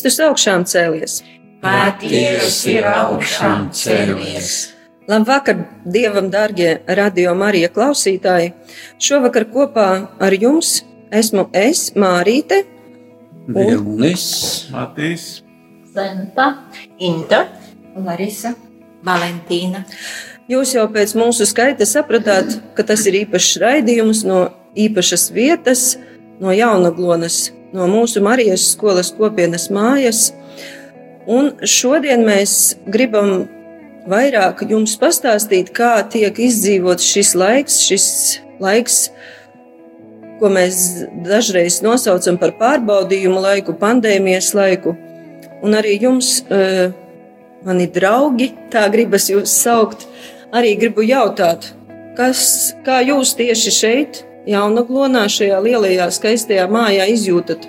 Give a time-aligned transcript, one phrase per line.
[0.00, 1.14] Kristus augšām cēlies.
[1.60, 4.70] Patiesi ir augšām cēlies.
[5.10, 8.54] Labvakar, Dievam, dārgie radio Marija klausītāji!
[8.96, 10.78] Šovakar kopā ar jums
[11.12, 12.62] esmu es, Mārīte,
[13.44, 14.24] Vilnis,
[14.72, 15.28] Matīs,
[15.92, 16.48] Santa,
[16.96, 17.44] Inta,
[17.92, 18.56] Larisa,
[19.04, 19.84] Valentīna.
[20.48, 24.46] Jūs jau pēc mūsu skaita sapratāt, ka tas ir īpašs raidījums no
[24.80, 25.90] īpašas vietas,
[26.40, 30.30] no Jaunaglonas, no mūsu Marijas skolas kopienas mājas.
[31.30, 33.44] Un šodien mēs gribam
[34.10, 38.06] vairāk jums pastāstīt, kā tiek izdzīvots šis laiks, šis
[38.62, 39.02] laiks,
[40.40, 40.80] ko mēs
[41.26, 44.96] dažreiz nosaucam par pārbaudījumu laiku, pandēmijas laiku.
[45.60, 46.92] Un arī jums, eh,
[47.64, 50.06] mani draugi, tā gribas jūs saukt,
[50.52, 51.68] arī gribu jautāt,
[52.16, 57.66] kas, kā jūs tieši šeit, Jaunaglonā, šajā lielajā, skaistajā mājā izjūtat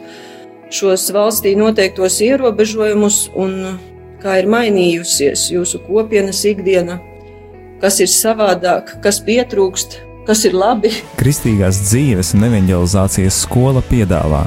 [0.72, 3.58] šos valstī noteiktos ierobežojumus un
[4.22, 7.02] kā ir mainījusies jūsu kopienas ikdiena,
[7.84, 10.00] kas ir savādāk, kas pietrūkst,
[10.30, 10.94] kas ir labi.
[11.20, 14.46] Kristīgās dzīves un evanģelizācijas skola piedāvā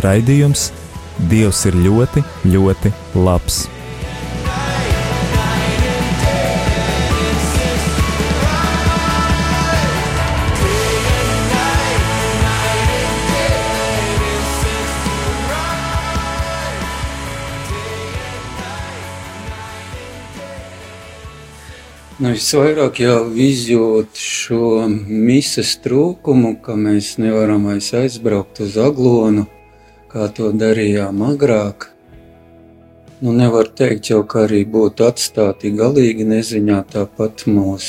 [0.00, 0.70] raidījums
[1.30, 2.20] Dievs ir ļoti,
[2.52, 3.64] ļoti labs.
[22.18, 29.44] Nu, visvairāk jau izjūt šo misijas trūkumu, ka mēs nevaram vairs aizbraukt uz aglonu,
[30.12, 31.90] kā to darījām agrāk.
[33.20, 37.86] Nu, nevar teikt jau, ka arī būtu atstāti galīgi neziņā, tāpat mūs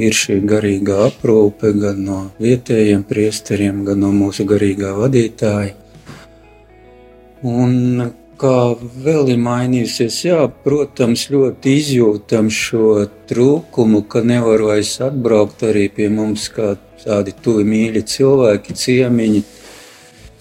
[0.00, 5.76] ir šī garīgā aprūpe gan no vietējiem priesteriem, gan no mūsu garīgā vadītāja.
[7.40, 8.10] Un
[8.40, 8.56] kā
[9.04, 16.08] vēl ir mainījusies, jā, protams, ļoti izjūtam šo trūkumu, ka nevar vairs atbraukt arī pie
[16.12, 16.74] mums kā
[17.04, 19.42] tādi tuvi mīļi cilvēki, ciemiņi.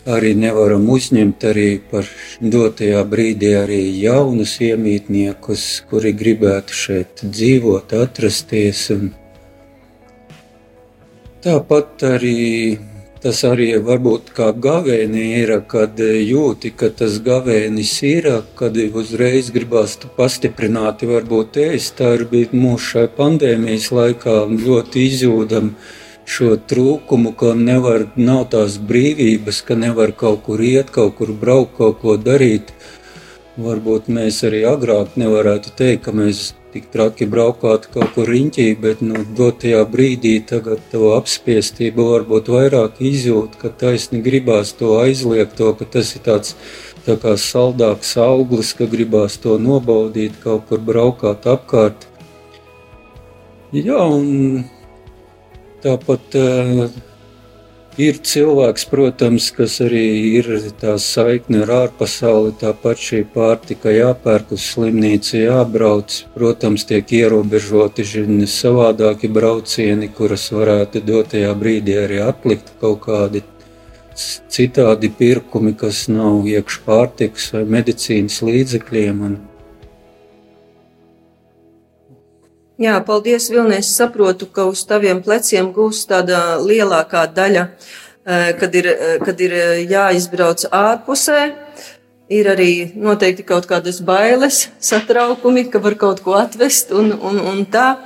[0.10, 2.08] Arī nevaram uzņemt arī par
[2.42, 8.86] dotajā brīdī arī jaunus iemītniekus, kuri gribētu šeit dzīvot, atrasties.
[8.96, 9.12] Un
[11.44, 12.40] tāpat arī
[13.20, 19.98] Tas arī varbūt kā gavēni ir, kad jūti, ka tas gavēnis ir, kad uzreiz gribās
[20.16, 21.98] pastiprināti varbūt ēst.
[21.98, 25.76] Tā ir bija mūsu šai pandēmijas laikā ļoti izjūdama
[26.30, 31.76] šo trūkumu, ka nevar, nav tās brīvības, ka nevar kaut kur iet, kaut kur braukt,
[31.82, 32.72] kaut ko darīt.
[33.60, 39.02] Varbūt mēs arī agrāk nevarētu teikt, ka mēs tik traki braukāt kaut kur riņķī, bet
[39.04, 45.74] nu, dotajā brīdī tagad to apspiestību varbūt vairāk izjūt, ka taisni gribās to aizliegt, to,
[45.76, 46.54] ka tas ir tāds
[47.08, 52.06] tā kā saldāks auglis, ka gribās to nobaudīt, kaut kur braukāt apkārt.
[53.76, 54.64] Jā, un
[55.84, 56.86] tāpat uh,
[58.00, 60.06] Ir cilvēks, protams, kas arī
[60.40, 60.48] ir
[60.80, 66.16] tā saikne ar ārpasauli, tāpat šī pārtika jāpērk uz slimnīcu, jābrauc.
[66.32, 73.44] Protams, tiek ierobežoti žini savādāki braucieni, kuras varētu dotajā brīdī arī atlikt kaut kādi
[74.16, 79.24] citādi pirkumi, kas nav iekš pārtiks vai medicīnas līdzekļiem.
[79.28, 79.40] Un
[82.80, 83.90] Jā, paldies, Vilnieks.
[83.90, 87.64] Es saprotu, ka uz taviem pleciem gūs tāda lielākā daļa,
[88.24, 91.42] eh, kad ir, eh, kad ir eh, jāizbrauc ārpusē.
[92.30, 97.66] Ir arī noteikti kaut kādas bailes, satraukumi, ka var kaut ko atvest un, un, un
[97.66, 97.98] tā.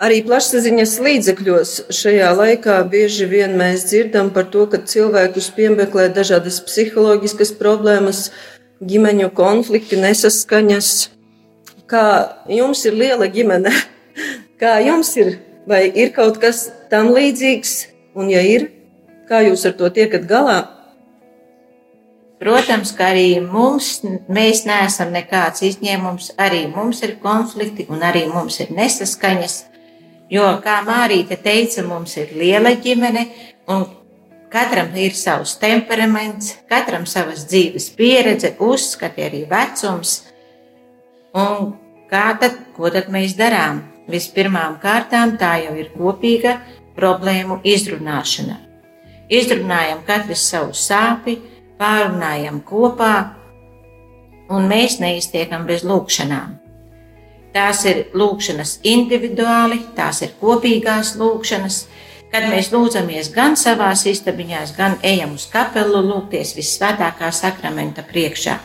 [0.00, 6.58] Arī plašsaziņas līdzekļos šajā laikā bieži vien mēs dzirdam par to, ka cilvēkus piemeklē dažādas
[6.66, 8.32] psiholoģiskas problēmas,
[8.82, 10.90] ģimeņu konflikti, nesaskaņas.
[11.86, 12.04] Kā
[12.50, 13.70] jums ir liela ģimene?
[14.58, 15.38] Kā jums ir?
[15.68, 17.76] Vai ir kaut kas tam līdzīgs?
[18.18, 18.70] Un, ja ir,
[19.28, 20.58] kā jūs ar to tiekat galā?
[22.38, 23.98] protams, ka arī mums,
[24.30, 29.58] mēs neesam nekāds izņēmums, arī mums ir konflikti un arī mums ir nesaskaņas.
[30.30, 33.24] Jo, kā Mārīte teica, mums ir liela ģimene
[33.72, 33.86] un
[34.52, 40.20] katram ir savs temperaments, katram savas dzīves pieredze, uzskati arī vecums.
[41.36, 41.72] Un
[42.12, 43.82] kā tad, ko tad mēs darām?
[44.08, 46.58] Vispirmām kārtām tā jau ir kopīga
[46.96, 48.56] problēmu izrunāšana.
[49.28, 51.36] Izrunājam katrs savu sāpi,
[51.78, 53.14] pārunājam kopā,
[54.48, 56.56] un mēs neiztiekam bez lūkšanām.
[57.52, 61.78] Tās ir lūkšanas individuāli, tās ir kopīgās lūkšanas,
[62.32, 68.58] kad mēs lūdzamies gan savā istabiņās, gan ejam uz kapelu lūgties visvētākā sakramenta priekšā.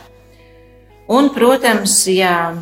[1.12, 2.54] Un, protams, ja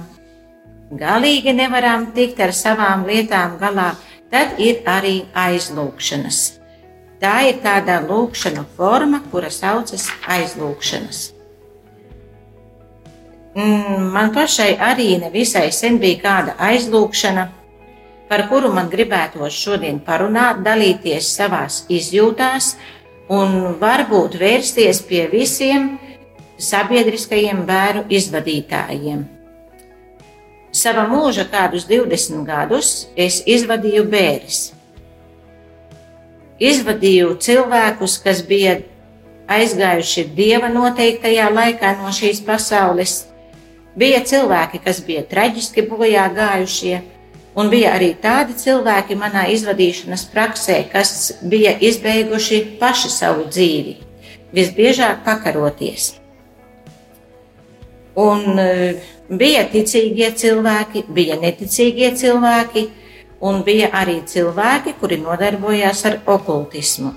[0.98, 3.92] galīgi nevaram tikt ar savām lietām galā,
[4.32, 6.40] tad ir arī aizlūkšanas.
[7.22, 11.20] Tā ir tāda lūkšana forma, kura saucas aizlūkšanas.
[13.54, 17.44] Mm, Man pašai arī nevisai sen bija kāda aizlūkšana,
[18.28, 22.74] par kuru man gribētos šodien parunāt, dalīties savās izjūtās
[23.28, 25.92] un varbūt vērsties pie visiem
[26.56, 29.22] sabiedriskajiem bērnu izvadītājiem.
[30.72, 34.60] Sava mūža kādus 20 gadus es izvadīju bērnus.
[36.62, 38.78] Izvadīju cilvēkus, kas bija
[39.52, 43.26] aizgājuši dieva noteiktajā laikā no šīs pasaules.
[43.98, 47.02] Bija cilvēki, kas bija traģiski bojā gājušie,
[47.52, 53.98] un bija arī tādi cilvēki manā izvadīšanas praksē, kas bija izbeiguši paši savu dzīvi,
[54.56, 56.14] visbiežāk pakaroties.
[58.16, 58.70] Un e,
[59.38, 62.86] bija ticīgie cilvēki, bija neticīgie cilvēki,
[63.42, 67.12] un bija arī cilvēki, kuri nodarbojās ar okultismu.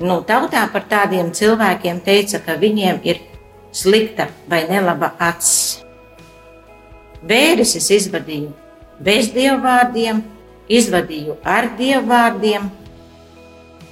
[0.00, 3.20] Nu, tautā par tādiem cilvēkiem teica, ka viņiem ir
[3.72, 5.82] slikta vai nelaba acis.
[7.20, 8.54] Bēris es izvadīju
[9.00, 10.22] bez dievvvārdiem,
[10.72, 12.70] izvadīju ar dievvvārdiem.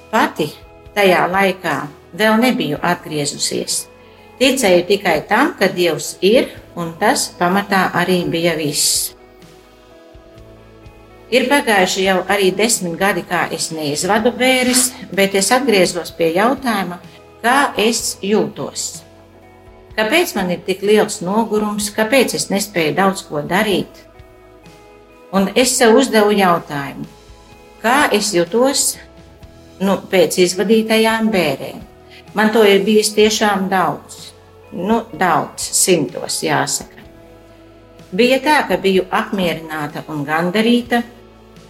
[0.09, 0.49] Pati
[0.95, 1.77] tajā laikā
[2.17, 3.88] vēl nebiju atgriezusies.
[4.39, 9.09] Ticēju tikai tam, ka Dievs ir, un tas pamatā arī bija viss.
[11.29, 16.97] Ir pagājuši jau arī desmit gadi, kā es neizvadu bērres, bet es atgriezos pie jautājuma,
[17.43, 19.03] kā es jūtos.
[19.99, 24.05] Kāpēc man ir tik liels nogurums, kāpēc es nespēju daudz ko darīt?
[25.35, 27.05] Un es sev uzdevu jautājumu,
[27.83, 28.95] kā es jūtos
[29.83, 31.88] nu, pēc izvadītajām bērēm.
[32.33, 34.29] Man to ir bijis tiešām daudz,
[34.73, 36.99] nu, daudz, simtos jāsaka.
[38.11, 41.01] Bija tā, ka biju apmierināta un gandarīta,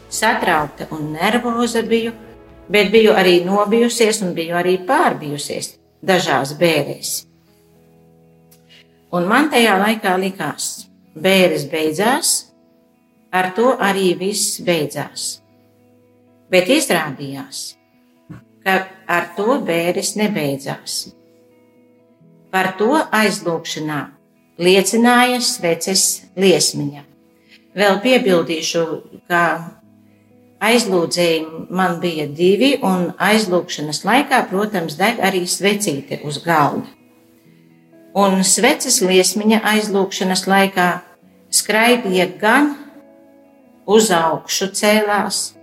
[0.10, 2.14] satraukta un nervoza biju,
[2.70, 5.74] bet biju arī nobijusies un biju arī pārbijusies
[6.06, 7.16] dažās bērēs.
[9.12, 12.34] Un man tajā laikā likās, bērres beidzās,
[13.32, 15.40] ar to arī viss beidzās.
[16.50, 17.79] Bet izrādījās,
[18.70, 21.10] ka ar to bērres nebeidzās.
[22.54, 24.00] Par to aizlūkšanā
[24.62, 26.06] liecināja sveces
[26.38, 27.04] liesmiņa.
[27.78, 28.84] Vēl piebildīšu,
[29.30, 29.44] ka
[30.66, 36.90] aizlūdzēji man bija divi, un aizlūkšanas laikā, protams, deg arī svecīte uz galda.
[38.18, 40.90] Un sveces liesmiņa aizlūkšanas laikā
[41.54, 42.74] skraidīja gan
[43.90, 45.54] uz augšu cēlās,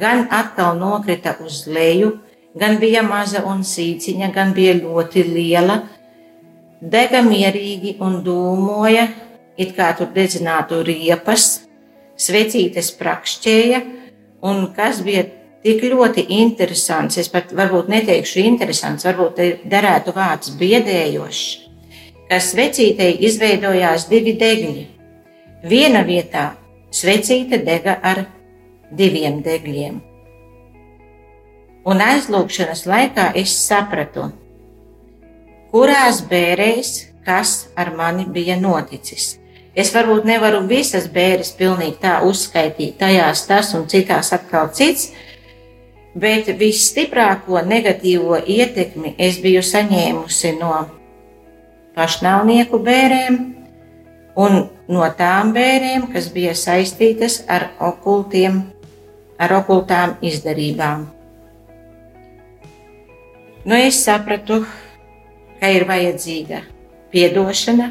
[0.00, 2.16] gan atkal nokrita uz leju,
[2.58, 5.80] gan bija maza un sīciņa, gan bija ļoti liela,
[6.80, 9.08] dega mierīgi un dūmoja,
[9.58, 11.64] it kā tur dedzinātu riepas,
[12.16, 13.82] svecītes prakšķēja,
[14.46, 15.26] un kas bija
[15.64, 21.44] tik ļoti interesants, es pat varbūt neteikšu interesants, varbūt derētu vārds biedējošs,
[22.28, 24.88] ka svecītei izveidojās divi degļi.
[25.64, 26.50] Viena vietā
[26.92, 28.26] svecīte dega ar
[28.92, 30.13] diviem degļiem.
[31.84, 34.30] Un aizlūkšanas laikā es sapratu,
[35.72, 39.38] kurās bērēs kas ar mani bija noticis.
[39.74, 45.08] Es varbūt nevaru visas bērres pilnīgi tā uzskaitīt, tajās tas un citās atkal cits,
[46.14, 50.76] bet visstiprāko negatīvo ietekmi es biju saņēmusi no
[51.96, 53.40] pašnāvnieku bērēm
[54.38, 58.62] un no tām bērēm, kas bija saistītas ar okultiem,
[59.42, 61.13] ar okultām izdarībām.
[63.64, 64.58] Nu, es sapratu,
[65.56, 66.58] ka ir vajadzīga
[67.14, 67.86] atdošana,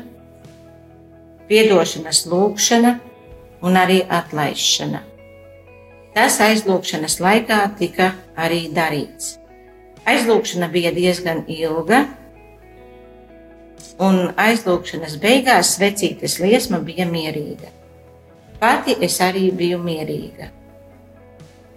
[1.49, 2.91] atdošanas lūgšana
[3.65, 4.99] un arī atlaišana.
[6.13, 9.39] Tas aizlūgšanas laikā tika arī darīts.
[10.05, 12.03] Aizlūgšana bija diezgan ilga,
[13.97, 17.71] un aizlūgšanas beigās svecītes liesma bija mierīga.
[18.61, 20.51] Pati es arī biju mierīga.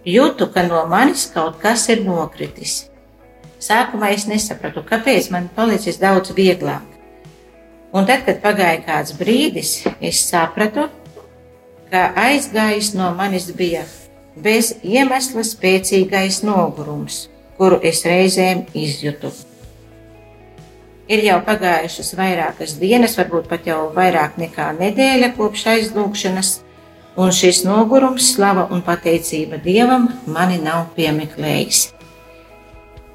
[0.07, 2.91] Jūtu, ka no manis kaut kas ir nokritis.
[3.63, 6.85] Sākumā es nesapratu, kāpēc man palicis daudz vieglāk.
[7.97, 10.91] Un tad, kad pagāja kāds brīdis, es sapratu,
[11.91, 13.87] ka aizgājis no manis bija
[14.37, 19.33] bez iemesla spēcīgais nogurums, kuru es reizēm izjūtu.
[21.09, 26.57] Ir jau pagājušas vairākas dienas, varbūt pat jau vairāk nekā nedēļa kopš aizlūgšanas,
[27.17, 31.96] un šis nogurums, slava un pateicība Dievam mani nav piemeklējis.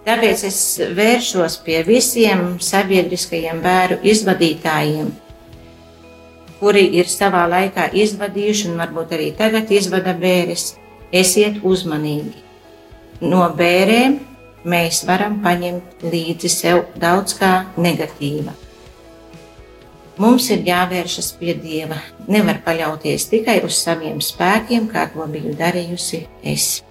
[0.01, 0.59] Tāpēc es
[0.97, 5.11] vēršos pie visiem sabiedriskajiem bērnu izvadītājiem,
[6.57, 10.71] kuri ir savā laikā izvadījuši un varbūt arī tagad izvada bērres.
[11.11, 12.39] Esiet uzmanīgi.
[13.21, 14.17] No bērēm
[14.71, 18.55] mēs varam paņemt līdzi sev daudz kā negatīva.
[20.21, 21.97] Mums ir jāvēršas pie Dieva.
[22.31, 26.81] Nevar paļauties tikai uz saviem spēkiem, kā to biju darījusi es.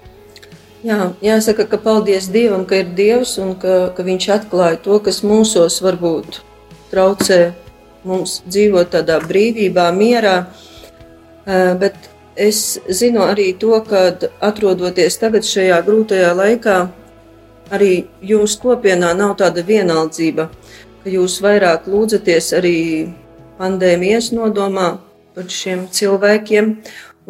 [0.80, 5.20] Jā, jāsaka, ka paldies Dievam, ka ir Dievs un ka, ka Viņš atklāja to, kas
[5.20, 6.40] mūsos varbūt
[6.88, 7.52] traucē
[8.08, 10.36] mums dzīvot tādā brīvībā, mierā.
[11.44, 14.06] Bet es zinu arī to, ka
[14.40, 16.78] atrodoties tagad šajā grūtajā laikā,
[17.74, 17.92] arī
[18.24, 20.48] jūsu kopienā nav tāda vienaldzība,
[21.04, 22.78] ka jūs vairāk lūdzaties arī
[23.60, 24.94] pandēmijas nodomā
[25.36, 26.74] par šiem cilvēkiem.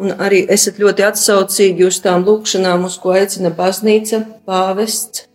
[0.01, 5.27] Un arī esat ļoti atsaucīgi uz tām lūkšanām, uz ko aicina baznīca, pāvests.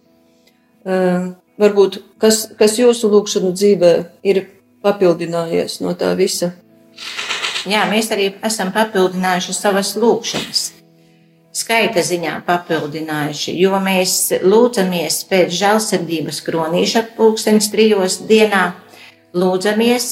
[0.87, 3.92] Uh, varbūt kas, kas jūsu lūkšanu dzīvē
[4.26, 4.42] ir
[4.87, 6.52] papildinājies no tā visa?
[7.66, 10.64] Jā, mēs arī esam papildinājuši savas lūkšanas.
[11.56, 18.68] Skaita ziņā papildinājuši, jo mēs lūdzamies pēc žēlsirdības kronīša pulkstenis trijos dienā,
[19.35, 20.11] lūdzamies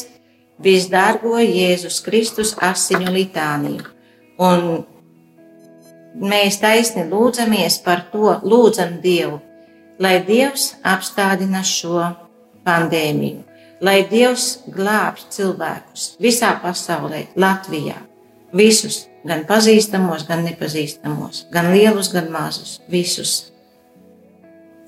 [0.64, 3.93] visdārgo Jēzus Kristus asiņu litāniju.
[4.42, 4.84] Un
[6.18, 9.38] mēs taisni lūdzamies par to, lūdzam Dievu,
[10.02, 12.02] lai Dievs apstādina šo
[12.66, 13.44] pandēmiju,
[13.84, 18.00] lai Dievs glābj cilvēkus visā pasaulē, Latvijā,
[18.54, 23.52] visus, gan pazīstamos, gan nepazīstamos, gan lielus, gan mazus, visus.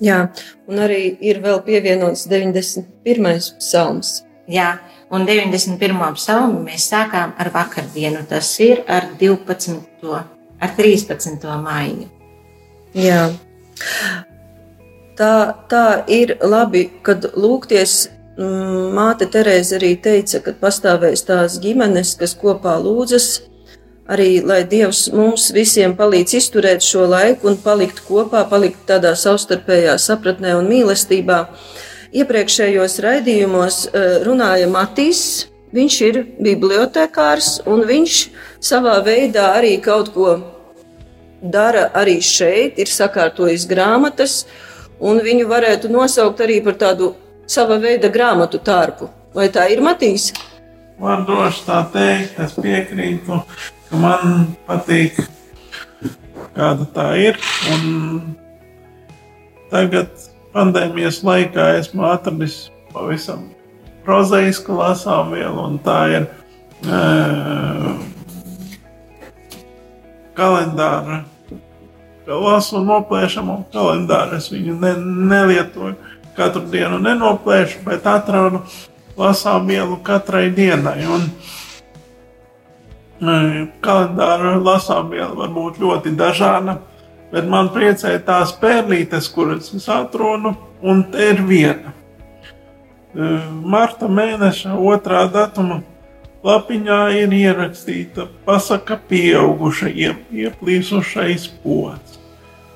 [0.03, 0.27] Jā,
[0.69, 3.55] un arī ir vēl pievienots 91.
[3.57, 4.21] psalms.
[4.47, 4.77] Jā,
[5.11, 6.13] un 91.
[6.17, 9.79] psalmu mēs sākām ar vakardienu, tas ir ar 12.
[10.59, 11.47] ar 13.
[11.63, 12.07] māju.
[12.97, 13.29] Jā.
[15.17, 15.33] Tā,
[15.69, 18.09] tā ir labi, kad lūgties.
[18.37, 23.41] mm, Māte Terēza arī teica, ka pastāvēs tās ģimenes, kas kopā lūdzas,
[24.07, 29.97] arī lai Dievs mums visiem palīdz izturēt šo laiku un palikt kopā, palikt tādā savstarpējā
[29.97, 31.39] sapratnē un mīlestībā.
[32.15, 38.19] Iepriekšējos raidījumos eh, runāja Matīs, viņš ir bibliotekārs un viņš
[38.63, 40.37] savā veidā arī kaut ko
[41.41, 44.45] dara arī šeit, ir sakārtojis grāmatas,
[44.99, 47.13] un viņu varētu nosaukt arī par tādu
[47.47, 49.09] sava veida grāmatu tārpu.
[49.35, 50.31] Vai tā ir Matīs?
[50.97, 53.41] Var droši tā teikt, es piekrītu,
[53.89, 55.19] ka man patīk,
[56.55, 57.37] kāda tā ir.
[57.75, 58.33] Un
[59.69, 60.09] tagad,
[60.57, 63.45] pandēmijas laikā, esmu atradis pavisam
[64.07, 66.27] prozaisku lasām vielu, un tā ir
[66.87, 67.97] uh,
[70.37, 71.23] kalendāra.
[72.27, 74.35] Lasu noplēšamu kalendāru.
[74.35, 74.93] Es viņu ne,
[75.29, 75.95] nelietoju
[76.37, 78.61] katru dienu, nenoplēšu, bet atradu
[79.17, 80.99] lasām vielu katrai dienai.
[81.07, 81.23] Un,
[83.23, 83.37] e,
[83.83, 86.77] kalendāra lasām viela var būt ļoti dažāda,
[87.31, 91.93] bet man priecē tās pērlītes, kuras es atrunu, un te ir viena.
[93.15, 93.29] E,
[93.65, 95.81] Marta mēneša otrā datuma
[96.45, 102.19] lapiņā ir ierakstīta pasaka pieaugušajiem ieplīsušais pods.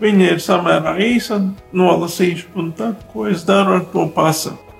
[0.01, 1.37] Viņa ir samērā īsa,
[1.77, 4.71] nolasīšu, un tad, ko es daru ar to pasaku.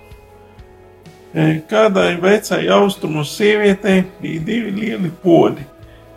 [1.31, 5.63] E, Kādai vecai austrumu sievietei bija divi lieli podi.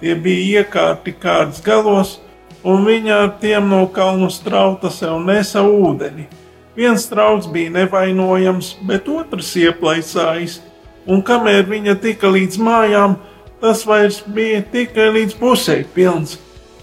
[0.00, 2.16] Tie bija iekārti kārtas galos,
[2.64, 6.26] un viņa ar tiem no kalnu strauta sev nesa ūdeni.
[6.74, 10.58] Viens strauts bija nevainojams, bet otrs ieplaisājis,
[11.06, 13.18] un kamēr viņa tika līdz mājām,
[13.62, 16.38] tas vairs bija tikai līdz pusē pilns.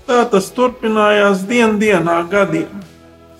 [0.08, 2.82] Tā tas turpinājās dien dienā gadiem.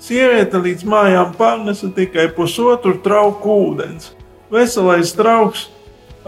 [0.02, 4.10] Sieviete līdz mājām pārnesa tikai pusotru trauku ūdens.
[4.52, 5.68] Veselais trauks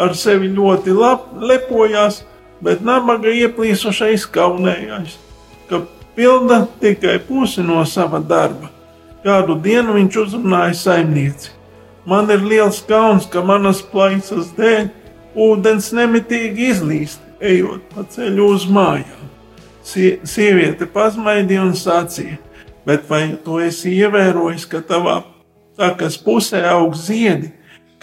[0.01, 2.23] ar sevi ļoti lab, lepojās,
[2.65, 5.19] bet nabaga ieplīsušais kaunējās,
[5.69, 5.83] ka
[6.15, 8.71] pilda tikai pusi no sava darba.
[9.25, 11.53] Kādu dienu viņš uzrunāja saimnieci.
[12.07, 14.91] Man ir liels kauns, ka manas plaisas dēļ
[15.35, 19.31] ūdens nemitīgi izlīst, ejot pa ceļu uz mājām.
[19.85, 22.37] Sie sieviete pazmaidīja un sacīja,
[22.85, 25.23] bet vai tu esi ievērojis, ka tavā
[25.77, 27.51] sakas pusē aug ziedi,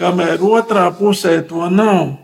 [0.01, 2.17] kamēr otrā pusē to nav?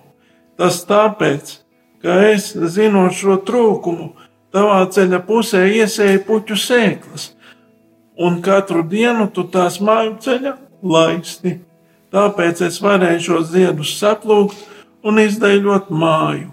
[0.58, 1.60] Tas tāpēc,
[2.02, 4.12] ka es, zinot šo trūkumu,
[4.56, 7.32] tavā ceļa pusē iesēju puķu sēklas,
[8.18, 11.60] un katru dienu tu tās māju ceļa laisti.
[12.14, 14.62] Tāpēc es varēju šos ziedus saplūkt
[15.08, 16.52] un izdeļot māju.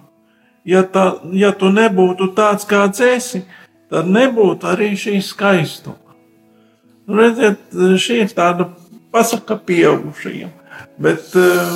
[0.64, 3.44] Ja, tā, ja tu nebūtu tāds, kāds esi,
[3.92, 6.00] tad nebūtu arī šī skaistuma.
[7.04, 7.60] Nu, redziet,
[8.00, 8.70] šī ir tāda
[9.12, 10.50] pasaka pieaugušajiem,
[11.04, 11.74] bet uh,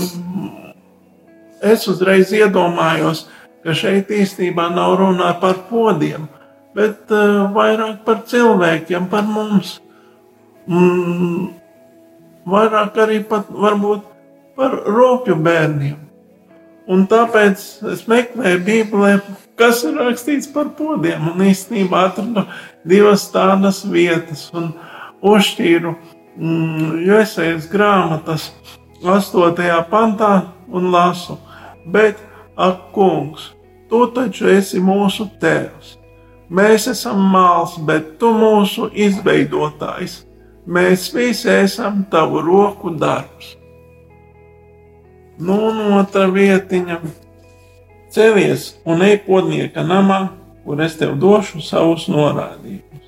[1.61, 3.38] es uzreiz iedomājos, ka
[3.77, 6.29] šeit īstenībā nav runa par podiem,
[6.77, 9.79] bet uh, vairāk par cilvēkiem, par mums.
[10.69, 11.49] Mm,
[12.49, 14.05] vairāk arī pat varbūt
[14.59, 15.97] par rūpju bērniem.
[16.89, 19.11] Un tāpēc es meklēju Bībelē,
[19.61, 22.47] kas ir rakstīts par podiem, un īstenībā atradu
[22.89, 24.71] divas tādas vietas, un
[25.21, 28.49] uzšķīru mm, Jēzus grāmatas
[29.05, 29.85] 8.
[29.91, 30.33] pantā
[30.73, 31.37] un lasu.
[31.89, 32.21] Bet,
[32.57, 33.53] ak, kungs,
[33.89, 35.97] tu taču esi mūsu tēvs.
[36.49, 40.23] Mēs esam māls, bet tu mūsu izveidotājs.
[40.69, 43.55] Mēs visi esam tavu roku darbs.
[45.39, 46.99] Nu, un otra vietiņa-
[48.15, 50.29] celies un ej podnieka namā,
[50.65, 53.05] kur es tev došu savus norādījumus.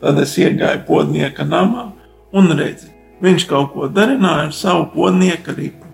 [0.00, 1.92] Tad es iegāju podnieka namā
[2.32, 2.88] un redzu,
[3.22, 5.87] viņš kaut ko darināja ar savu podnieka ripu.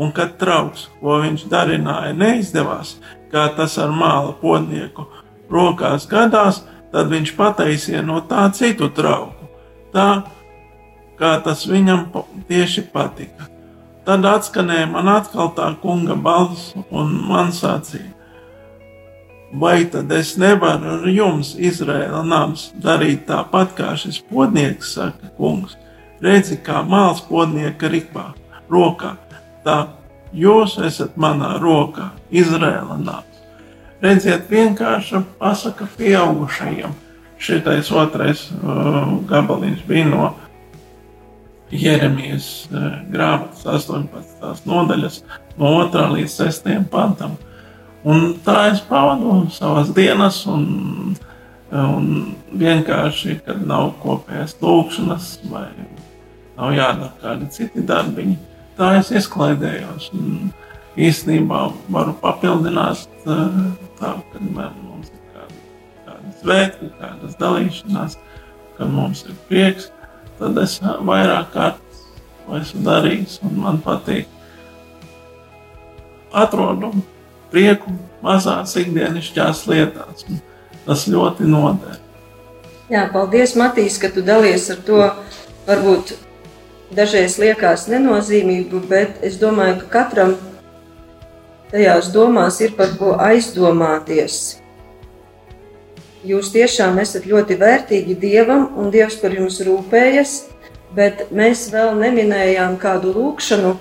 [0.00, 2.96] Un kad trauks, ko viņš darināja, neizdevās,
[3.32, 5.04] kā tas ar māla podnieku
[5.52, 9.48] rokās gadās, tad viņš pataisīja no tā citu trauku,
[9.92, 10.22] tā
[11.20, 12.08] kā tas viņam
[12.48, 13.48] tieši patika.
[14.02, 18.10] Tad atskanēja man atkal tā kunga balss, un man sacīja,
[19.52, 25.76] vai tad es nevaru ar jums, Izraēla nams, darīt tāpat kā šis podnieks, saka kungs.
[26.22, 28.32] Redzi, kā māls podnieka rikpā,
[28.70, 29.16] rokā,
[29.64, 29.78] tā
[30.32, 33.42] jūs esat manā rokā, Izraēla nams.
[34.02, 36.94] Redziet, vienkārši pasaka pieaugušajiem.
[37.42, 40.32] Šitais otrais uh, gabaliņš bija no
[41.72, 44.66] Jeremijas eh, grāmatas 18.
[44.68, 45.22] nodaļas,
[45.56, 46.04] no 2.
[46.18, 46.68] līdz 6.
[46.92, 47.38] pantam.
[48.04, 51.14] Un tā es pavadu savas dienas, un,
[51.72, 52.08] un
[52.58, 55.68] vienkārši, kad nav kopējas lūkšanas, vai
[56.58, 58.36] nav jādara kādi citi darbiņi,
[58.78, 60.10] tā es izklaidējos.
[60.16, 60.52] Un
[61.00, 63.56] īstenībā varu papildināt eh,
[64.00, 65.64] tā, kad mums ir kādi,
[66.06, 68.20] kādi svētki, kādas dalīšanās,
[68.76, 69.90] kad mums ir prieks
[70.42, 71.98] tad es vairāk kārt
[72.42, 74.26] to esmu darījis, un man patīk.
[76.32, 76.90] Atrodu
[77.52, 77.92] prieku
[78.24, 80.24] mazās ikdienišķās lietās,
[80.86, 82.00] tas ļoti noder.
[82.92, 85.04] Jā, paldies, Matīs, ka tu dalies ar to.
[85.62, 86.16] Varbūt
[86.96, 90.34] dažreiz liekas nenozīmīgu, bet es domāju, ka katram
[91.72, 94.58] tajās domās ir par ko aizdomāties.
[96.22, 100.36] Jūs tiešām esat ļoti vērtīgi Dievam, un Dievs par jums rūpējas,
[100.94, 103.72] bet mēs vēl neminējām kādu lūkšanu,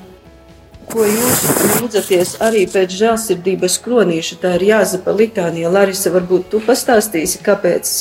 [0.91, 1.43] ko jūs
[1.77, 4.39] lūdzaties arī pēc žēlsirdības kronīša.
[4.41, 5.69] Tā ir Jāzepa litānija.
[5.71, 7.93] Larisa, varbūt tu pastāstīsi, kāpēc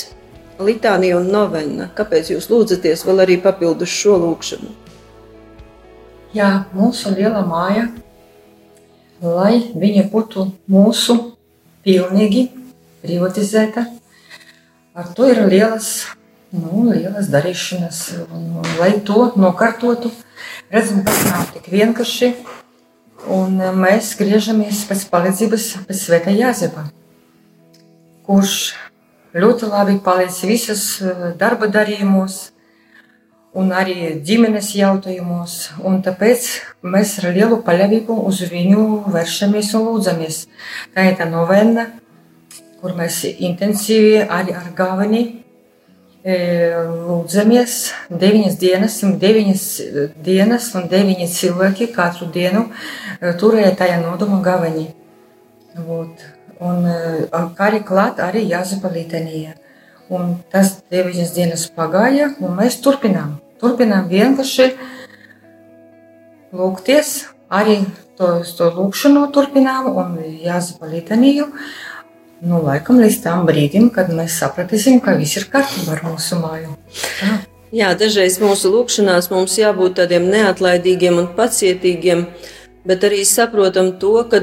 [0.64, 4.79] litānija un novena, kāpēc jūs lūdzaties vēl arī papildus šo lūkšanu?
[6.34, 7.88] Jā, mūsu liela māja,
[9.20, 11.16] lai viņa būtu mūsu
[11.82, 12.48] pilnīgi
[13.02, 13.88] privatizēta,
[15.00, 16.08] Ar to ir lielas,
[16.50, 17.98] nu, lielas darīšanas,
[18.34, 18.48] un,
[18.80, 20.10] lai to nokārtotu.
[20.70, 22.32] Redzam, kas nav tik vienkārši,
[23.30, 26.88] un mēs griežamies pēc palīdzības pēc Svētā Jāzepa,
[28.26, 28.56] kurš
[29.32, 32.40] ļoti labi palīdz visos eh, darba darījumos,
[33.58, 35.56] un arī ģimenes jautājumos.
[35.86, 36.46] Un tāpēc
[36.86, 40.44] mēs ar lielu paļāvību uz viņu vēršamies un lūdzamies.
[40.94, 41.88] Tā ir tā novena,
[42.80, 45.22] kur mēs intensīvi arī ar galveni
[46.22, 46.36] e,
[47.08, 47.78] lūdzamies
[48.22, 49.64] deviņas dienas, deviņas
[50.24, 54.90] dienas un deviņi cilvēki katru dienu e, turēja tajā nodoma galveni.
[55.86, 56.22] Vot.
[56.60, 57.00] Un e,
[57.56, 59.56] kā arī klāt arī Jāzepa litanija.
[60.10, 63.36] Un tas deviņas dienas pagāja, un mēs turpinām.
[63.62, 64.72] Turpinām vienkārši
[66.56, 67.12] lūgties,
[67.46, 67.78] arī
[68.18, 71.46] to, to lūkšanu turpinām un Jāzepa litaniju.
[72.40, 76.74] Nu, laikam līdz tam brīdim, kad mēs sapratīsim, ka viss ir kārtībā ar mūsu māju.
[77.20, 77.36] Tā.
[77.70, 82.24] Jā, dažreiz mūsu lūkšanās mums jābūt tādiem neatlaidīgiem un pacietīgiem,
[82.86, 84.40] bet arī saprotam to, ka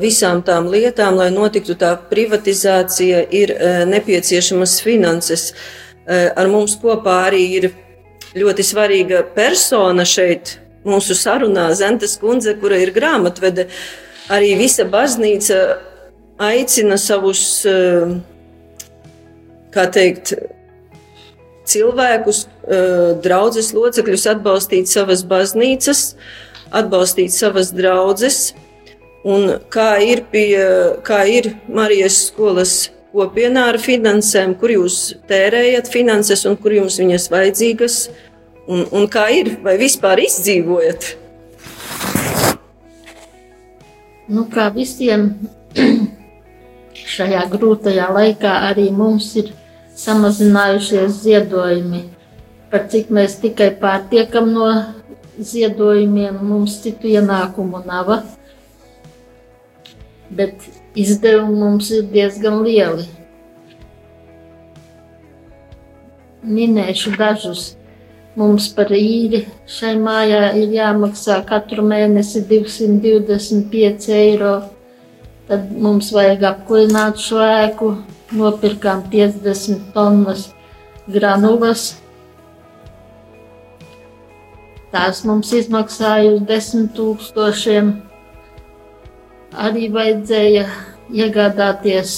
[0.00, 3.54] visām tām lietām, lai notiktu tā privatizācija, ir
[3.90, 5.50] nepieciešamas finanses.
[6.06, 7.70] Ar mums kopā arī ir
[8.38, 13.68] ļoti svarīga persona šeit, mūsu sarunā, Zentas kundze, kura ir grāmatvede.
[14.32, 15.58] Arī visa baznīca
[16.42, 17.62] aicina savus,
[19.74, 20.34] kā teikt,
[21.70, 22.46] cilvēkus,
[23.22, 26.16] draugus locekļus atbalstīt savas baznīcas,
[26.72, 28.52] atbalstīt savas draugas.
[29.22, 30.48] Un kā ir, pie,
[31.06, 34.98] kā ir Marijas skolas kopienā ar finansēm, kur jūs
[35.30, 37.98] tērējat finanses un kur jums viņas vajadzīgas,
[38.66, 41.12] un, un kā ir, vai vispār izdzīvojat?
[44.32, 45.28] Nu, kā visiem
[47.16, 49.52] šajā grūtajā laikā arī mums ir
[49.98, 52.06] samazinājušies ziedojumi.
[52.72, 54.68] Par cik mēs tikai pārtiekam no
[55.38, 58.12] ziedojumiem, mums citu ienākumu nav.
[60.32, 60.64] Bet
[60.98, 63.06] izdevumi mums ir diezgan lieli.
[66.42, 67.72] Minēšu dažus.
[68.32, 74.54] Mums par īri šai mājā ir jāmaksā katru mēnesi 225 eiro.
[75.50, 77.90] Tad mums vajag apkurināt šo ēku,
[78.32, 80.48] nopirkām 50 tonnas
[81.12, 82.01] granulas.
[84.92, 87.86] Tās mums izmaksāja uz 10 tūkstošiem.
[89.66, 90.66] Arī vajadzēja
[91.12, 92.16] iegādāties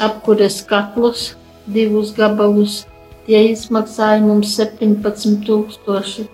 [0.00, 1.34] apkures katlus,
[1.66, 2.84] divus gabalus.
[3.26, 6.24] Tie izmaksāja mums 17 tūkstoši.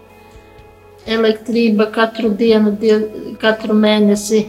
[1.10, 2.76] Elektrība katru dienu,
[3.42, 4.44] katru mēnesi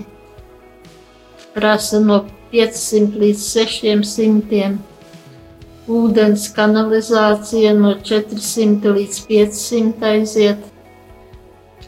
[1.56, 4.74] prasa no 500 līdz 600.
[5.92, 10.71] Ūdens kanalizācija no 400 līdz 500 aiziet.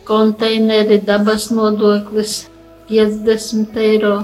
[0.08, 2.48] Konteineri dabas nodoklis
[2.90, 4.24] 50 eiro.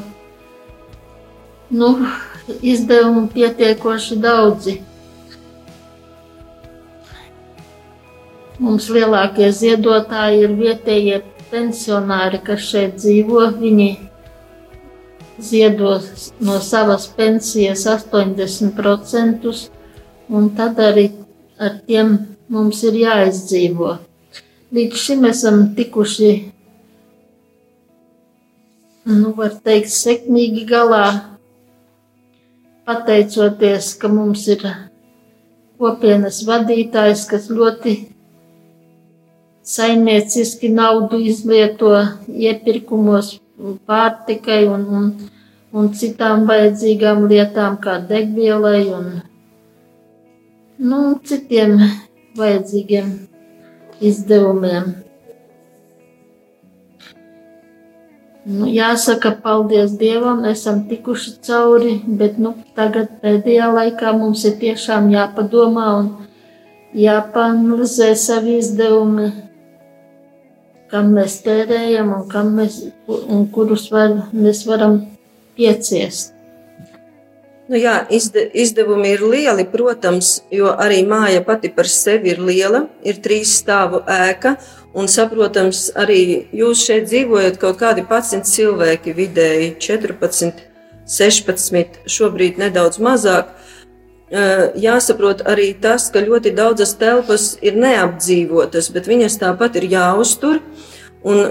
[1.69, 1.89] Nu,
[2.61, 4.75] izdevumu pietiekoši daudzi.
[8.59, 13.45] Mums lielākie ziedotāji ir vietējie pensionāri, kas šeit dzīvo.
[13.61, 13.89] Viņi
[15.39, 15.93] ziedo
[16.43, 19.55] no savas pensijas 80%,
[20.29, 21.07] un tad arī
[21.59, 22.17] ar tiem
[22.51, 23.95] mums ir jāizdzīvo.
[24.69, 26.27] Līdz šim esam tikuši,
[29.09, 31.05] nu, var teikt, sekmīgi galā,
[32.85, 34.67] pateicoties, ka mums ir
[35.81, 37.95] kopienas vadītājs, kas ļoti
[39.65, 41.95] saimnieciski naudu izlieto
[42.29, 43.31] iepirkumos
[43.89, 45.09] pārtikai un, un,
[45.73, 49.09] un citām vajadzīgām lietām, kā degvielai un
[50.77, 51.79] nu, citiem
[52.37, 53.11] vajadzīgiem
[54.01, 54.95] izdevumiem.
[58.49, 65.11] Nu, jāsaka, paldies Dievam, esam tikuši cauri, bet nu, tagad pēdējā laikā mums ir tiešām
[65.13, 66.09] jāpadomā un
[66.97, 69.27] jāpanalizē savi izdevumi,
[70.89, 72.81] kam mēs tērējam un, mēs,
[73.19, 75.01] un kurus var, mēs varam
[75.59, 76.38] pieciest.
[77.69, 82.87] Nu jā, izde, izdevumi ir lieli, protams, jo arī māja pati par sevi ir liela.
[83.05, 84.55] Ir trīs stāvu ēka,
[84.97, 90.65] un, saprotams, arī jūs šeit dzīvojat kaut kādi 11 cilvēki, vidēji 14,
[91.05, 93.53] 16, šobrīd nedaudz mazāk.
[94.81, 100.63] Jāsaprot arī tas, ka ļoti daudzas telpas ir neapdzīvotas, bet viņas tāpat ir jāuztur.
[101.21, 101.45] Un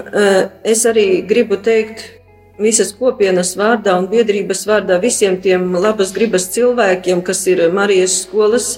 [0.67, 2.18] es arī gribu teikt
[2.59, 8.77] visas kopienas vārdā un biedrības vārdā visiem tiem labas gribas cilvēkiem, kas ir Marijas skolas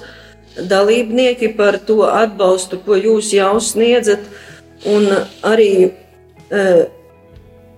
[0.55, 4.23] dalībnieki par to atbalstu, ko jūs jau sniedzat.
[4.89, 5.05] Un
[5.45, 5.71] arī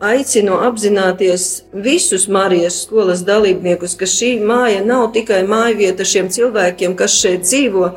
[0.03, 6.95] aicinu apzināties visus Marijas skolas dalībniekus, ka šī māja nav tikai māja vieta šiem cilvēkiem,
[6.99, 7.93] kas šeit dzīvo,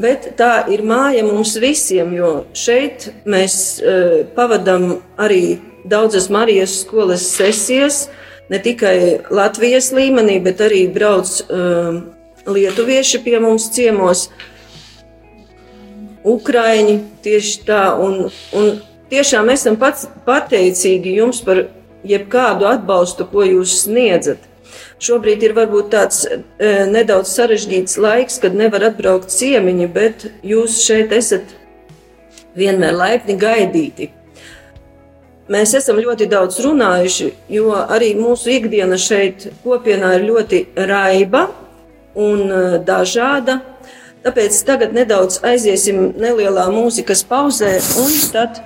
[0.00, 7.24] bet tā ir māja mums visiem, jo šeit mēs uh, pavadām arī daudzas Marijas skolas
[7.36, 8.08] sesijas,
[8.50, 12.00] ne tikai Latvijas līmenī, bet arī brauc uh,
[12.46, 14.28] lietuvieši pie mums ciemos.
[16.26, 18.72] Ukraiņi tieši tā, un, un
[19.12, 21.64] tiešām esam pats pateicīgi jums par
[22.06, 24.46] jebkādu atbalstu, ko jūs sniedzat.
[25.00, 26.36] Šobrīd ir varbūt tāds e,
[26.92, 31.54] nedaudz sarežģīts laiks, kad nevar atbraukt ciemiņi, bet jūs šeit esat
[32.58, 34.10] vienmēr laipni gaidīti.
[35.50, 41.48] Mēs esam ļoti daudz runājuši, jo arī mūsu ikdiena šeit kopienā ir ļoti raiba
[42.14, 43.58] un e, dažāda.
[44.22, 48.60] Tāpēc tagad nedaudz aiziesim nelielā mūzikas pauzē, un tad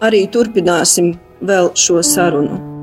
[0.00, 1.12] arī turpināsim
[1.44, 2.75] vēl šo sarunu.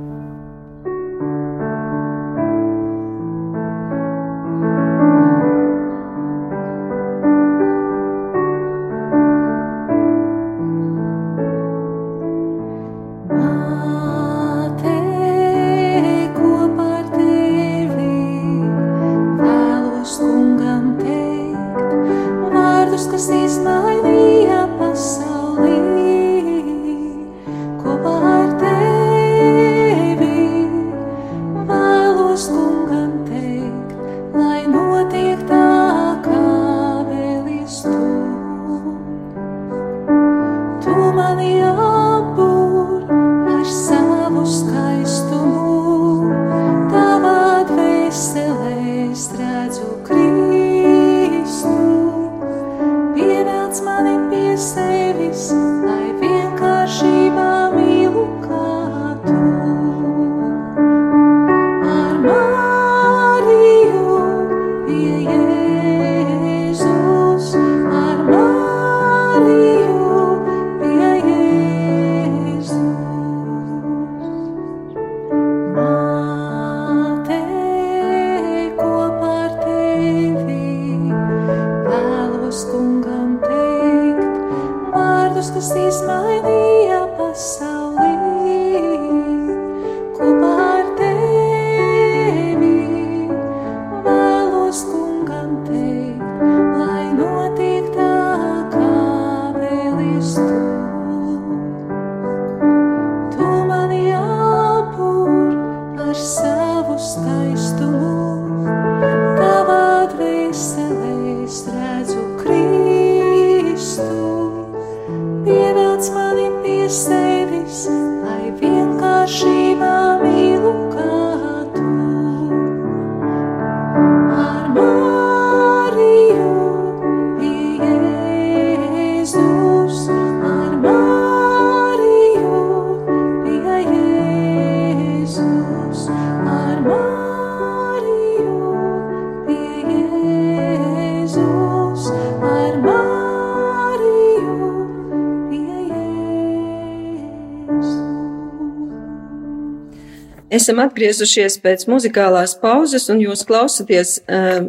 [150.54, 154.68] Esam atgriezušies pēc muzikālās pauzes, un jūs klausāties uh,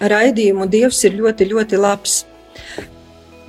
[0.00, 2.16] raidījumu Dievs ir ļoti, ļoti labs.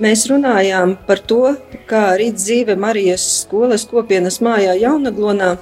[0.02, 1.56] Mēs runājām par to,
[1.90, 5.56] kā rīt dzīve Marijas skolas kopienas mājā Jaunaglonā,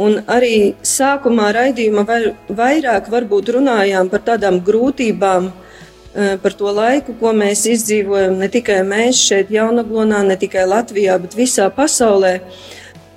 [0.00, 7.18] un arī sākumā raidījuma vai, vairāk varbūt runājām par tādām grūtībām, eh, par to laiku,
[7.20, 12.40] ko mēs izdzīvojam ne tikai mēs šeit Jaunaglonā, ne tikai Latvijā, bet visā pasaulē.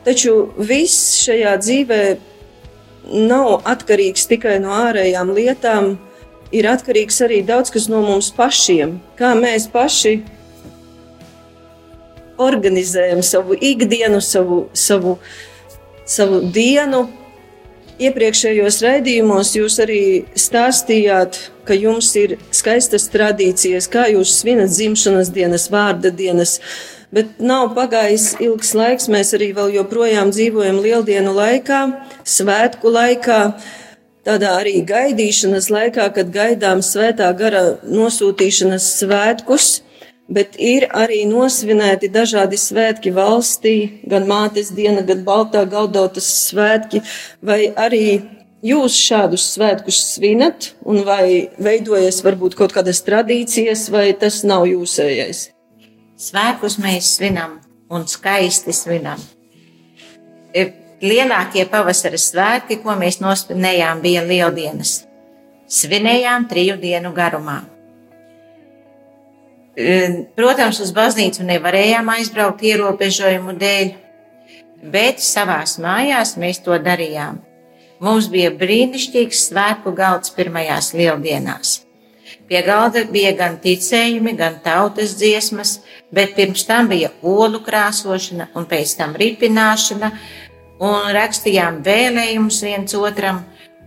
[0.07, 2.01] Taču viss šajā dzīvē
[3.27, 5.97] nav atkarīgs tikai no ārējām lietām,
[6.55, 8.97] ir atkarīgs arī daudz kas no mums pašiem.
[9.19, 10.21] Kā mēs paši
[12.37, 15.17] organizējam savu ikdienu, savu, savu,
[16.05, 17.07] savu dienu.
[17.97, 20.01] Iepriekšējos raidījumos jūs arī
[20.37, 26.59] stāstījāt, ka jums ir skaistas tradīcijas, kā jūs svinat dzimšanas dienas, vārda dienas.
[27.15, 31.81] Bet nav pagājis ilgs laiks, mēs arī vēl joprojām dzīvojam lieldienu laikā,
[32.27, 33.41] svētku laikā,
[34.27, 39.77] tādā arī gaidīšanas laikā, kad gaidām svētā gara nosūtīšanas svētkus
[40.27, 43.75] bet ir arī nosvinēti dažādi svētki valstī,
[44.07, 47.01] gan mātes diena, gan baltā galdautas svētki,
[47.41, 48.21] vai arī
[48.65, 55.47] jūs šādus svētkus svinat, un vai veidojas varbūt kaut kādas tradīcijas, vai tas nav jūsējais?
[56.17, 57.59] Svētkus mēs svinam
[57.93, 59.21] un skaisti svinam.
[60.57, 65.03] Ir Lielākie pavasara svētki, ko mēs nosvinējām, bija lieldienas.
[65.69, 67.59] Svinējām triju dienu garumā.
[70.33, 73.91] Protams, uz baznīcu nevarējām aizbraukt ierobežojumu dēļ,
[74.89, 77.43] bet savās mājās mēs to darījām.
[78.01, 81.83] Mums bija brīnišķīgs svētku galds pirmajās lieldienās.
[82.47, 85.81] Pie galda bija gan ticējumi, gan tautas dziesmas,
[86.15, 90.11] bet pirms tam bija olu krāsošana un pēc tam ripināšana,
[90.79, 93.41] un rakstījām vēlējumus viens otram,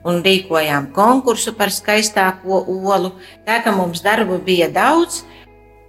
[0.05, 3.15] un rīkojām konkursu par skaistāko olu.
[3.49, 5.23] Tā kā mums darbu bija daudz,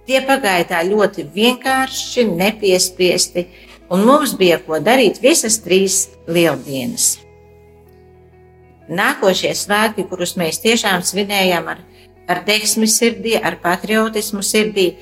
[0.08, 3.46] tie pagāja tā ļoti vienkārši, nepiespiesti,
[3.92, 7.18] un mums bija ko darīt visas trīs lieldienas.
[8.92, 11.80] Nākošie svētki, kurus mēs tiešām svinējām ar
[12.28, 14.92] ar deksmi sirdī, ar patriotismu sirdī.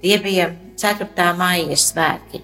[0.00, 1.28] Tie bija 4.
[1.36, 2.40] māja svētki.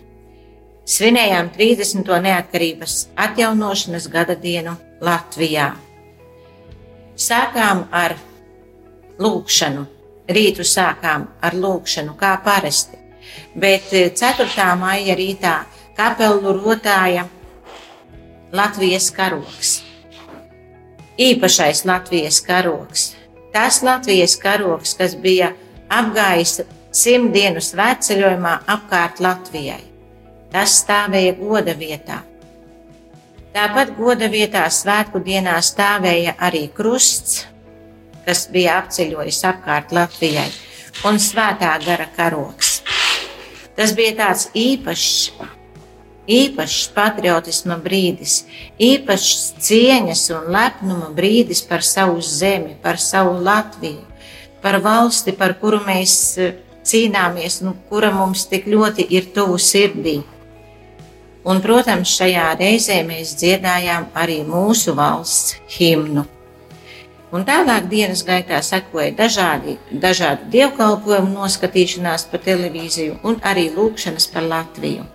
[0.86, 2.10] Svinējām 30.
[2.22, 5.72] neatkarības atjaunošanas gada dienu Latvijā.
[7.16, 8.14] Sākām ar
[9.18, 9.86] lūkšanu.
[10.26, 12.98] Rītu sākām ar lūkšanu, kā parasti,
[13.54, 14.64] bet 4.
[14.78, 15.52] maija rītā
[15.94, 17.28] kapelu rotāja
[18.52, 19.76] Latvijas karoks.
[21.18, 23.12] Īpašais Latvijas karoks.
[23.56, 25.46] Tas Latvijas karoks, kas bija
[25.88, 26.58] apgājis
[26.92, 29.80] simt dienu svētceļojumā apkārt Latvijai.
[30.52, 32.18] Tas stāvēja goda vietā.
[33.56, 37.46] Tāpat goda vietā svētku dienā stāvēja arī krusts,
[38.28, 40.50] kas bija apceļojis apkārt Latvijai,
[41.08, 42.82] un svētā gara karoks.
[43.72, 45.32] Tas bija tāds īpašs,
[46.26, 48.44] īpašs patriotisma brīdis,
[48.82, 54.02] īpašs cieņas un lepnuma brīdis par savu zemi, par savu Latviju,
[54.62, 56.54] par valsti, par kuru mēs eh,
[56.86, 60.20] cīnāmies un kura mums tik ļoti ir tuvu sirdī.
[61.46, 66.26] Un, protams, šajā reizē mēs dziedājām arī mūsu valsts himnu.
[67.34, 74.46] Un tālāk dienas gaitā sekoja dažādi, dažādi dievkalpojumu noskatīšanās pa televīziju un arī lūkšanas par
[74.50, 75.06] Latviju.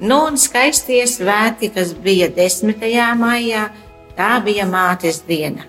[0.00, 2.82] Nu, un skaistie svētki, kas bija 10.
[3.16, 3.68] maijā,
[4.16, 5.64] tā bija mātes diena.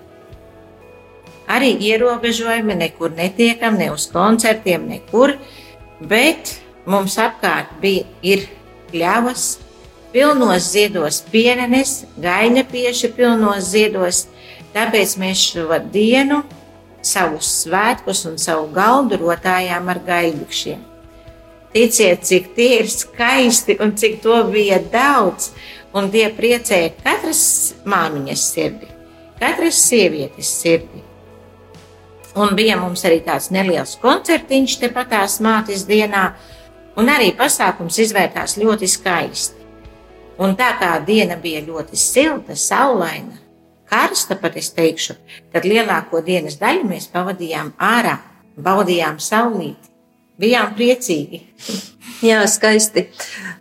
[1.48, 5.38] Arī ierobežojumi nekur netiekam, ne uz koncertiem, nekur,
[6.00, 8.44] bet mums apkārt bija ir
[8.90, 9.54] kļavas,
[10.12, 14.26] pilnos ziedos pienenes, gaļa pieši pilnos ziedos,
[14.74, 16.42] Tāpēc mēs šo dienu,
[17.02, 20.87] savus svētkus un savu galdu rotājām ar gaļbikšiem.
[21.78, 25.52] Ticiet, cik tie ir skaisti un cik to bija daudz,
[25.94, 27.42] un tie priecēja katras
[27.86, 28.88] māmiņas sirdi,
[29.38, 31.04] katras sievietes sirdi.
[32.34, 36.24] Un bija mums arī tāds neliels koncertiņš tepatās mātes dienā,
[36.98, 39.68] un arī pasākums izvērtās ļoti skaisti.
[40.42, 43.38] Un tā kā diena bija ļoti silta, saulaina,
[43.86, 45.14] karsta, pat es teikšu,
[45.54, 48.16] tad lielāko dienas daļu mēs pavadījām ārā,
[48.58, 49.87] baudījām saulīti,
[50.40, 51.42] bijām priecīgi.
[52.24, 53.08] Jā, skaisti.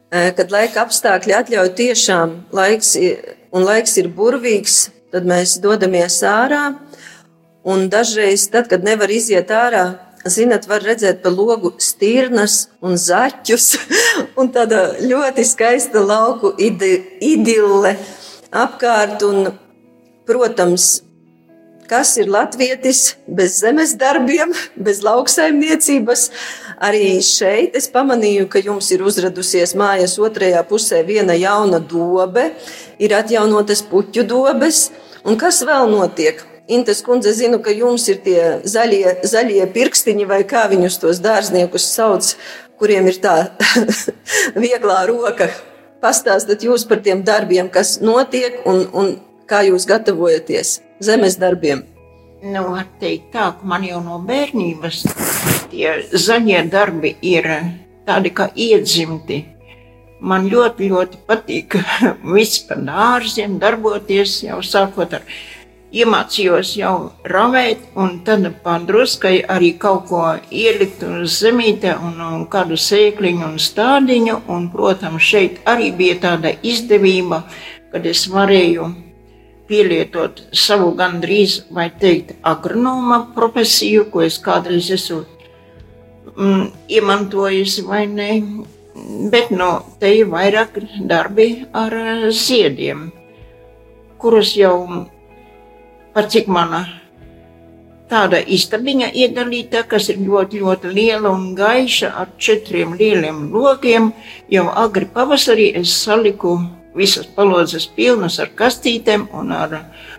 [0.09, 2.95] Kad laika apstākļi atļauj tiešām laiks
[3.53, 6.63] un laiks ir burvīgs, tad mēs dodamies ārā.
[7.67, 9.83] Un dažreiz, tad, kad nevar iziet ārā,
[10.31, 13.67] zinat, var redzēt pa logu stirnas un zaķus,
[14.39, 17.97] un tāda ļoti skaista lauku idille
[18.55, 19.27] apkārt.
[19.27, 19.49] Un
[20.27, 21.03] Protams,
[21.87, 26.27] kas ir latvietis bez zemes darbiem, bez lauksaimniecības.
[26.83, 32.51] Arī šeit es pamanīju, ka jums ir uzradusies mājas otrajā pusē viena jauna dobe,
[32.99, 34.87] ir atjaunotas puķu dobes.
[35.27, 36.43] Un kas vēl notiek?
[36.67, 41.85] Intes kundze, zinu, ka jums ir tie zaļie, zaļie pirkstiņi, vai kā viņus tos dārzniekus
[41.95, 42.33] sauc,
[42.77, 43.37] kuriem ir tā
[44.65, 45.47] vieglā roka.
[46.03, 49.15] Pastāstat jūs par tiem darbiem, kas notiek un, un
[49.47, 51.85] Kā jūs gatavojaties zemes darbiem?
[52.43, 55.05] Nu, var teikt tā, ka man jau no bērnības
[55.71, 57.47] tie zaļie darbi ir
[58.07, 59.45] tādi kā iedzimti.
[60.19, 61.77] Man ļoti, ļoti patīk
[62.35, 65.23] viss par dārziem, darboties jau sākot ar
[65.95, 66.93] iemācījos jau
[67.31, 73.57] ravēt, un tad pārdruskai arī kaut ko ielikt uz zemīte un, un kādu sēkliņu un
[73.63, 77.45] stādiņu, un, protams, šeit arī bija tāda izdevība,
[77.95, 79.06] kad es varēju
[79.67, 85.23] pielietot savu gandrīz, vai teikt, agronoma profesiju, ko es kādreiz esmu
[86.35, 86.65] mm,
[86.97, 88.31] iemantojusi vai ne.
[89.31, 91.93] Bet no te ir vairāk darbi ar
[92.33, 93.11] ziediem,
[94.17, 95.05] kurus jau
[96.15, 96.87] par cik mana
[98.09, 104.11] tāda istabiņa iedalīta, kas ir ļoti, ļoti liela un gaiša ar četriem lieliem logiem.
[104.51, 106.57] Jau agri pavasarī es saliku
[106.97, 109.75] visas palodzes pilnas ar kastītēm un ar,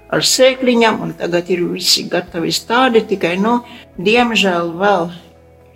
[0.08, 3.58] ar sēkliņām, un tagad ir visi gatavi stādi, tikai, nu,
[3.98, 5.10] diemžēl vēl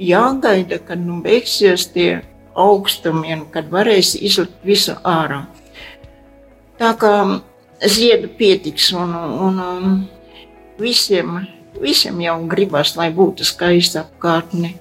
[0.03, 2.23] jāgaida, kad nu beigsies tie
[2.59, 5.45] augstumi un kad varēs izlikt visu ārā.
[6.81, 7.15] Tā kā
[7.87, 9.99] ziedu pietiks un, un, un
[10.81, 11.43] visiem,
[11.81, 14.75] visiem jau gribas, lai būtu skaista apkārtne.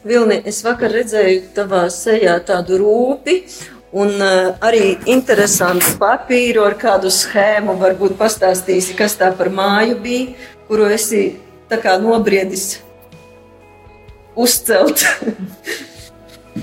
[0.00, 3.34] Vilni, es vakar redzēju tavā sejā tādu rūpi
[3.92, 7.76] un uh, arī interesantu papīru ar kādu schēmu.
[7.80, 10.32] Varbūt pastāstīsi, kas tā par māju bija,
[10.70, 11.36] kuru esi
[12.00, 12.80] nobriedis
[14.36, 15.04] uzcelt.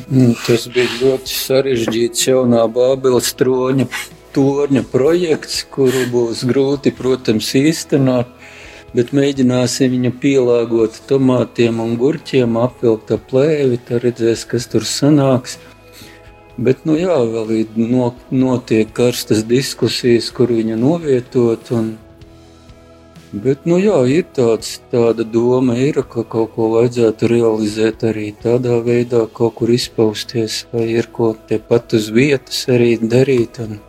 [0.07, 3.87] Mm, tas bija ļoti sarežģīts jaunā Bābeles troņa
[4.35, 8.29] torņa projekts, kuru būs grūti, protams, īstenot,
[8.95, 15.57] bet mēģināsim viņu pielāgot tomātiem un gurķiem, apvilkt ap plēvi, tad redzēs, kas tur sanāks.
[16.57, 21.95] Bet, nu jā, vēl ir no, notiek karstas diskusijas, kur viņa novietot, un
[23.27, 28.77] Bet, nu jā, ir tāds, tāda doma, ir, ka kaut ko vajadzētu realizēt arī tādā
[28.85, 33.59] veidā, kaut kur izpausties, vai ir ko tepat uz vietas arī darīt.
[33.65, 33.81] Un...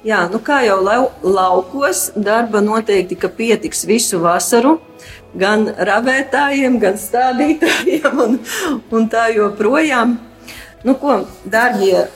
[0.00, 4.78] Jā, nu kā jau lau, laukos, darba noteikti pietiks visu vasaru.
[5.36, 8.38] Gan ravētājiem, gan stādītājiem, un,
[8.90, 10.16] un tā joprojām.
[10.88, 12.06] Nu, ko, darbie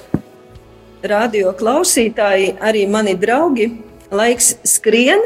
[1.04, 3.68] radio klausītāji, arī mani draugi,
[4.14, 5.20] Laiks skrien,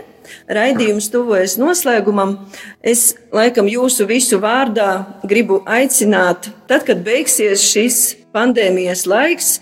[0.50, 2.36] raidījums tuvojas noslēgumam.
[2.82, 7.98] Es laikam jūsu visu vārdā gribu aicināt, tad, kad beigsies šis
[8.34, 9.58] pandēmijas laiks,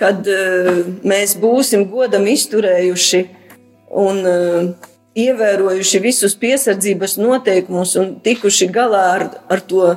[0.00, 3.20] kad uh, mēs būsim godam izturējuši
[4.00, 4.70] un uh,
[5.18, 9.96] ievērojuši visus piesardzības noteikumus un tikuši galā ar, ar to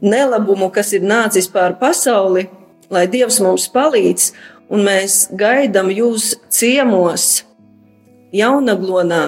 [0.00, 2.46] nelabumu, kas ir nācis pār pasauli,
[2.92, 4.30] lai Dievs mums palīdz,
[4.70, 7.44] un mēs gaidām jūs ciemos
[8.34, 9.24] jaunaglonā,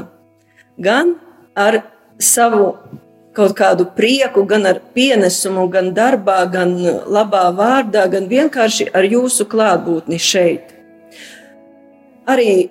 [0.79, 1.17] gan
[1.59, 1.83] ar
[2.19, 2.77] savu
[3.39, 6.75] kaut kādu prieku, gan ar pienesumu, gan darbā, gan
[7.07, 10.75] labā vārdā, gan vienkārši ar jūsu klātbūtni šeit.
[12.29, 12.69] Arī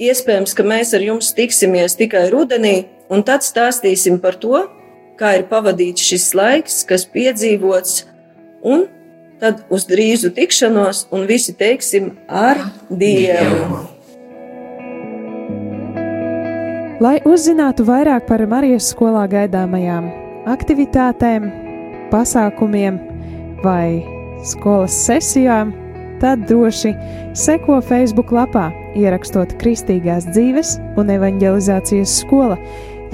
[0.00, 2.76] iespējams, ka mēs ar jums tiksimies tikai rudenī,
[3.12, 4.64] un tad stāstīsim par to,
[5.20, 8.00] kā ir pavadīts šis laiks, kas piedzīvots,
[8.64, 8.88] un
[9.42, 13.97] tad uz drīzu tikšanos, un visi teiksim ar Dievu!
[16.98, 20.08] Lai uzzinātu vairāk par Marijas skolā gaidāmajām
[20.50, 21.44] aktivitātēm,
[22.10, 22.98] pasākumiem
[23.62, 24.00] vai
[24.42, 25.70] skolas sesijām,
[26.18, 26.90] tad droši
[27.38, 32.58] seko Facebook lapā, ierakstot Kristīgās dzīves un evanģelizācijas skola,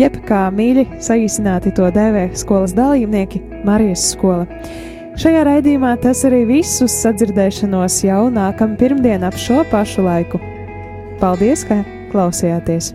[0.01, 4.49] jeb kā mīļi saīsināti to dēvē skolas dalībnieki Marijas skola.
[5.20, 10.41] Šajā raidījumā tas arī viss uz sadzirdēšanos jau nākamā pirmdiena ap šo pašu laiku.
[11.20, 12.95] Paldies, ka klausījāties!